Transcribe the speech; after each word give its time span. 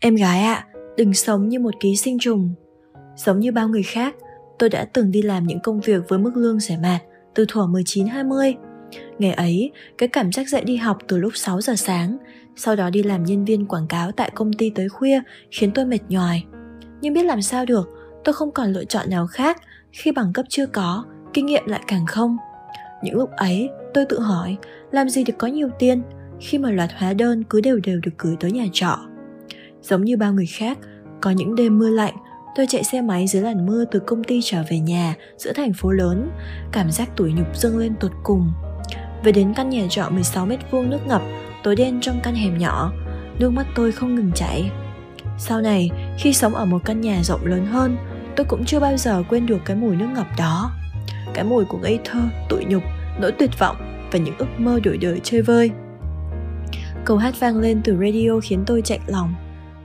Em 0.00 0.14
gái 0.14 0.42
ạ, 0.42 0.54
à, 0.54 0.66
đừng 0.96 1.14
sống 1.14 1.48
như 1.48 1.58
một 1.58 1.74
ký 1.80 1.96
sinh 1.96 2.18
trùng. 2.18 2.54
Giống 3.16 3.40
như 3.40 3.52
bao 3.52 3.68
người 3.68 3.82
khác, 3.82 4.14
tôi 4.58 4.68
đã 4.68 4.84
từng 4.92 5.10
đi 5.10 5.22
làm 5.22 5.46
những 5.46 5.60
công 5.60 5.80
việc 5.80 6.02
với 6.08 6.18
mức 6.18 6.36
lương 6.36 6.60
rẻ 6.60 6.78
mạt 6.82 7.02
từ 7.34 7.44
thuở 7.48 7.66
19-20. 7.66 8.54
Ngày 9.18 9.32
ấy, 9.32 9.72
cái 9.98 10.08
cảm 10.08 10.32
giác 10.32 10.48
dậy 10.48 10.64
đi 10.64 10.76
học 10.76 10.98
từ 11.08 11.18
lúc 11.18 11.32
6 11.36 11.60
giờ 11.60 11.74
sáng, 11.76 12.16
sau 12.56 12.76
đó 12.76 12.90
đi 12.90 13.02
làm 13.02 13.24
nhân 13.24 13.44
viên 13.44 13.66
quảng 13.66 13.86
cáo 13.88 14.12
tại 14.12 14.30
công 14.34 14.52
ty 14.52 14.70
tới 14.70 14.88
khuya 14.88 15.20
khiến 15.50 15.70
tôi 15.74 15.84
mệt 15.84 16.00
nhòi. 16.08 16.42
Nhưng 17.00 17.14
biết 17.14 17.24
làm 17.24 17.42
sao 17.42 17.64
được, 17.64 17.88
tôi 18.24 18.32
không 18.32 18.50
còn 18.50 18.72
lựa 18.72 18.84
chọn 18.84 19.10
nào 19.10 19.26
khác 19.26 19.62
khi 19.92 20.12
bằng 20.12 20.32
cấp 20.32 20.46
chưa 20.48 20.66
có, 20.66 21.04
kinh 21.34 21.46
nghiệm 21.46 21.66
lại 21.66 21.80
càng 21.86 22.06
không. 22.06 22.36
Những 23.02 23.16
lúc 23.16 23.30
ấy, 23.30 23.70
tôi 23.94 24.04
tự 24.04 24.20
hỏi, 24.20 24.56
làm 24.90 25.08
gì 25.08 25.24
được 25.24 25.34
có 25.38 25.46
nhiều 25.46 25.68
tiền 25.78 26.02
khi 26.40 26.58
mà 26.58 26.70
loạt 26.70 26.90
hóa 26.98 27.12
đơn 27.12 27.44
cứ 27.44 27.60
đều 27.60 27.80
đều 27.84 28.00
được 28.02 28.18
gửi 28.18 28.36
tới 28.40 28.52
nhà 28.52 28.64
trọ. 28.72 29.07
Giống 29.82 30.04
như 30.04 30.16
bao 30.16 30.32
người 30.32 30.46
khác, 30.46 30.78
có 31.20 31.30
những 31.30 31.54
đêm 31.54 31.78
mưa 31.78 31.90
lạnh, 31.90 32.14
tôi 32.56 32.66
chạy 32.68 32.84
xe 32.84 33.02
máy 33.02 33.26
dưới 33.26 33.42
làn 33.42 33.66
mưa 33.66 33.84
từ 33.84 34.00
công 34.00 34.24
ty 34.24 34.40
trở 34.44 34.62
về 34.70 34.78
nhà 34.78 35.14
giữa 35.36 35.52
thành 35.52 35.72
phố 35.72 35.90
lớn, 35.90 36.30
cảm 36.72 36.90
giác 36.90 37.16
tủi 37.16 37.32
nhục 37.32 37.56
dâng 37.56 37.78
lên 37.78 37.94
tột 38.00 38.12
cùng. 38.22 38.52
Về 39.24 39.32
đến 39.32 39.54
căn 39.54 39.68
nhà 39.68 39.86
trọ 39.90 40.08
16 40.10 40.46
mét 40.46 40.70
vuông 40.70 40.90
nước 40.90 41.06
ngập, 41.06 41.22
tối 41.62 41.76
đen 41.76 42.00
trong 42.00 42.20
căn 42.22 42.34
hẻm 42.34 42.58
nhỏ, 42.58 42.92
nước 43.38 43.50
mắt 43.50 43.66
tôi 43.74 43.92
không 43.92 44.14
ngừng 44.14 44.32
chảy. 44.34 44.70
Sau 45.38 45.60
này, 45.60 45.90
khi 46.18 46.32
sống 46.32 46.54
ở 46.54 46.64
một 46.64 46.84
căn 46.84 47.00
nhà 47.00 47.22
rộng 47.22 47.46
lớn 47.46 47.66
hơn, 47.66 47.96
tôi 48.36 48.46
cũng 48.48 48.64
chưa 48.64 48.80
bao 48.80 48.96
giờ 48.96 49.22
quên 49.28 49.46
được 49.46 49.58
cái 49.64 49.76
mùi 49.76 49.96
nước 49.96 50.08
ngập 50.14 50.26
đó. 50.38 50.72
Cái 51.34 51.44
mùi 51.44 51.64
của 51.64 51.78
ngây 51.78 51.98
thơ, 52.04 52.20
tủi 52.48 52.64
nhục, 52.64 52.82
nỗi 53.20 53.32
tuyệt 53.32 53.50
vọng 53.58 53.76
và 54.12 54.18
những 54.18 54.34
ước 54.38 54.46
mơ 54.58 54.80
đổi 54.84 54.98
đời 54.98 55.20
chơi 55.22 55.42
vơi. 55.42 55.70
Câu 57.04 57.16
hát 57.16 57.40
vang 57.40 57.58
lên 57.58 57.80
từ 57.84 57.96
radio 58.00 58.40
khiến 58.42 58.62
tôi 58.66 58.82
chạy 58.82 59.00
lòng. 59.06 59.34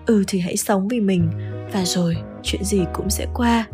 Ừ 0.05 0.23
thì 0.27 0.39
hãy 0.39 0.57
sống 0.57 0.87
vì 0.87 0.99
mình, 0.99 1.29
và 1.73 1.85
rồi 1.85 2.17
chuyện 2.43 2.63
gì 2.63 2.81
cũng 2.93 3.09
sẽ 3.09 3.27
qua. 3.33 3.67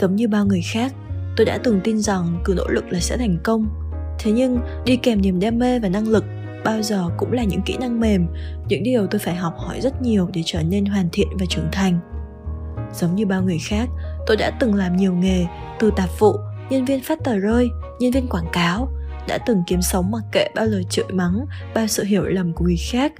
Giống 0.00 0.16
như 0.16 0.28
bao 0.28 0.46
người 0.46 0.62
khác, 0.72 0.92
tôi 1.36 1.46
đã 1.46 1.58
từng 1.64 1.80
tin 1.84 1.98
rằng 1.98 2.40
cứ 2.44 2.54
nỗ 2.56 2.68
lực 2.68 2.84
là 2.92 3.00
sẽ 3.00 3.16
thành 3.16 3.38
công. 3.44 3.68
Thế 4.18 4.32
nhưng 4.32 4.58
đi 4.84 4.96
kèm 4.96 5.22
niềm 5.22 5.40
đam 5.40 5.58
mê 5.58 5.78
và 5.78 5.88
năng 5.88 6.08
lực 6.08 6.24
bao 6.64 6.82
giờ 6.82 7.04
cũng 7.16 7.32
là 7.32 7.44
những 7.44 7.62
kỹ 7.62 7.76
năng 7.80 8.00
mềm, 8.00 8.26
những 8.68 8.82
điều 8.82 9.06
tôi 9.06 9.18
phải 9.18 9.34
học 9.34 9.54
hỏi 9.58 9.80
rất 9.80 10.02
nhiều 10.02 10.28
để 10.32 10.42
trở 10.44 10.62
nên 10.62 10.86
hoàn 10.86 11.08
thiện 11.12 11.28
và 11.40 11.46
trưởng 11.48 11.68
thành. 11.72 11.98
Giống 12.94 13.14
như 13.14 13.26
bao 13.26 13.42
người 13.42 13.58
khác, 13.68 13.88
tôi 14.26 14.36
đã 14.36 14.50
từng 14.60 14.74
làm 14.74 14.96
nhiều 14.96 15.14
nghề, 15.14 15.46
từ 15.78 15.90
tạp 15.96 16.08
vụ, 16.18 16.32
nhân 16.70 16.84
viên 16.84 17.02
phát 17.02 17.18
tờ 17.24 17.38
rơi, 17.38 17.68
nhân 18.00 18.12
viên 18.12 18.28
quảng 18.28 18.48
cáo, 18.52 18.88
đã 19.28 19.38
từng 19.46 19.62
kiếm 19.66 19.82
sống 19.82 20.10
mặc 20.10 20.22
kệ 20.32 20.48
bao 20.54 20.66
lời 20.66 20.84
chửi 20.90 21.06
mắng, 21.12 21.44
bao 21.74 21.86
sự 21.86 22.04
hiểu 22.04 22.22
lầm 22.22 22.52
của 22.52 22.64
người 22.64 22.78
khác. 22.90 23.12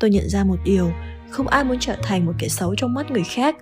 Tôi 0.00 0.10
nhận 0.10 0.28
ra 0.28 0.44
một 0.44 0.56
điều, 0.64 0.90
không 1.30 1.48
ai 1.48 1.64
muốn 1.64 1.76
trở 1.80 1.96
thành 2.02 2.26
một 2.26 2.32
kẻ 2.38 2.48
xấu 2.48 2.74
trong 2.74 2.94
mắt 2.94 3.10
người 3.10 3.24
khác, 3.24 3.56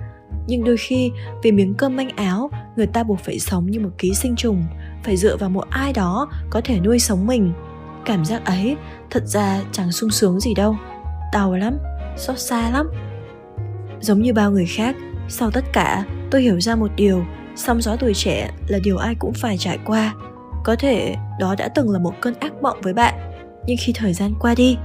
nhưng 0.47 0.65
đôi 0.65 0.77
khi 0.77 1.11
vì 1.43 1.53
miếng 1.53 1.75
cơm 1.75 1.97
manh 1.97 2.17
áo, 2.17 2.51
người 2.77 2.87
ta 2.87 3.03
buộc 3.03 3.21
phải 3.21 3.39
sống 3.39 3.67
như 3.67 3.81
một 3.81 3.91
ký 3.99 4.15
sinh 4.15 4.37
trùng, 4.37 4.65
phải 5.05 5.17
dựa 5.17 5.37
vào 5.37 5.51
một 5.51 5.65
ai 5.71 5.93
đó 5.93 6.31
có 6.51 6.61
thể 6.65 6.81
nuôi 6.81 6.99
sống 6.99 7.27
mình. 7.27 7.53
Cảm 8.05 8.25
giác 8.25 8.45
ấy 8.45 8.77
thật 9.11 9.27
ra 9.27 9.61
chẳng 9.73 9.93
sung 9.93 10.11
sướng 10.11 10.41
gì 10.41 10.55
đâu, 10.55 10.77
đau 11.33 11.55
lắm, 11.55 11.79
xót 12.17 12.39
xa 12.39 12.71
lắm. 12.71 12.91
Giống 14.01 14.23
như 14.23 14.33
bao 14.33 14.51
người 14.51 14.67
khác, 14.67 14.97
sau 15.29 15.51
tất 15.51 15.65
cả, 15.73 16.05
tôi 16.31 16.43
hiểu 16.43 16.61
ra 16.61 16.75
một 16.77 16.91
điều, 16.97 17.25
sóng 17.57 17.83
gió 17.83 17.97
tuổi 17.97 18.15
trẻ 18.15 18.51
là 18.69 18.79
điều 18.85 18.97
ai 18.97 19.15
cũng 19.15 19.33
phải 19.33 19.59
trải 19.59 19.79
qua. 19.85 20.15
Có 20.65 20.77
thể 20.77 21.17
đó 21.41 21.55
đã 21.59 21.69
từng 21.69 21.91
là 21.91 21.99
một 21.99 22.13
cơn 22.21 22.35
ác 22.41 22.53
mộng 22.63 22.81
với 22.83 22.93
bạn, 22.93 23.15
nhưng 23.67 23.77
khi 23.81 23.93
thời 23.93 24.13
gian 24.13 24.33
qua 24.41 24.55
đi, 24.55 24.79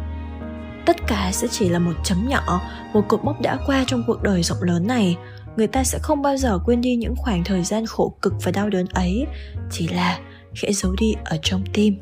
tất 0.86 0.98
cả 1.08 1.30
sẽ 1.34 1.48
chỉ 1.52 1.70
là 1.70 1.80
một 1.80 1.94
chấm 2.04 2.28
nhỏ, 2.30 2.62
một 2.94 3.08
cột 3.08 3.24
mốc 3.24 3.42
đã 3.42 3.58
qua 3.66 3.84
trong 3.88 4.04
cuộc 4.08 4.24
đời 4.24 4.44
rộng 4.44 4.64
lớn 4.64 4.88
này. 4.88 5.18
Người 5.58 5.68
ta 5.68 5.84
sẽ 5.84 6.00
không 6.02 6.22
bao 6.22 6.38
giờ 6.38 6.60
quên 6.66 6.82
đi 6.82 6.96
những 6.96 7.16
khoảng 7.16 7.44
thời 7.44 7.64
gian 7.64 7.86
khổ 7.86 8.16
cực 8.22 8.34
và 8.44 8.52
đau 8.52 8.70
đớn 8.70 8.86
ấy, 8.94 9.26
chỉ 9.72 9.88
là 9.88 10.20
khẽ 10.56 10.72
giấu 10.74 10.96
đi 11.00 11.14
ở 11.26 11.38
trong 11.42 11.64
tim. 11.74 11.98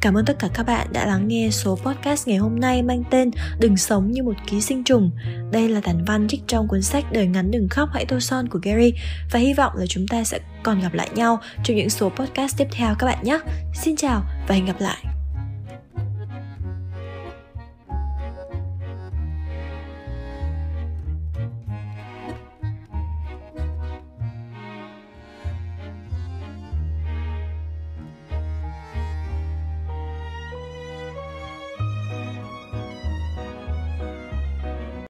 Cảm 0.00 0.14
ơn 0.14 0.24
tất 0.24 0.38
cả 0.38 0.48
các 0.54 0.66
bạn 0.66 0.86
đã 0.92 1.06
lắng 1.06 1.28
nghe 1.28 1.48
số 1.50 1.78
podcast 1.84 2.28
ngày 2.28 2.36
hôm 2.36 2.60
nay 2.60 2.82
mang 2.82 3.02
tên 3.10 3.30
Đừng 3.58 3.76
sống 3.76 4.10
như 4.10 4.22
một 4.22 4.36
ký 4.46 4.60
sinh 4.60 4.84
trùng. 4.84 5.10
Đây 5.52 5.68
là 5.68 5.80
tản 5.80 6.04
văn 6.04 6.28
trích 6.28 6.40
trong 6.46 6.68
cuốn 6.68 6.82
sách 6.82 7.12
Đời 7.12 7.26
ngắn 7.26 7.50
đừng 7.50 7.68
khóc 7.68 7.88
hãy 7.92 8.04
tô 8.04 8.20
son 8.20 8.48
của 8.48 8.58
Gary 8.62 8.92
và 9.30 9.38
hy 9.38 9.54
vọng 9.54 9.72
là 9.76 9.86
chúng 9.88 10.08
ta 10.08 10.24
sẽ 10.24 10.38
còn 10.62 10.80
gặp 10.80 10.94
lại 10.94 11.08
nhau 11.14 11.38
trong 11.64 11.76
những 11.76 11.90
số 11.90 12.08
podcast 12.08 12.58
tiếp 12.58 12.66
theo 12.70 12.94
các 12.98 13.06
bạn 13.06 13.18
nhé. 13.22 13.38
Xin 13.74 13.96
chào 13.96 14.22
và 14.48 14.54
hẹn 14.54 14.66
gặp 14.66 14.80
lại. 14.80 15.15